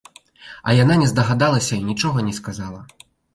А 0.71 0.73
яна 0.77 0.95
не 1.01 1.07
здагадалася 1.11 1.73
і 1.83 1.85
нічога 1.91 2.25
не 2.31 2.35
сказала. 2.39 2.81